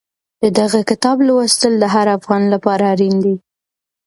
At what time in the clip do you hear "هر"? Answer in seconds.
1.93-2.07